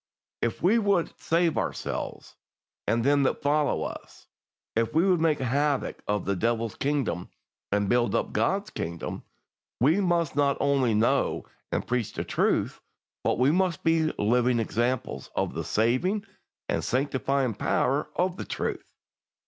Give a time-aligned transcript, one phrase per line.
[0.41, 2.35] If we would save ourselves
[2.87, 4.25] and them that follow us,
[4.75, 7.29] if we would make havoc of the Devil's kingdom
[7.71, 9.21] and build up God's kingdom,
[9.79, 12.81] we must not only know and preach the truth,
[13.23, 16.25] but we must be living examples of the saving
[16.67, 18.95] and sanctifying power of the truth.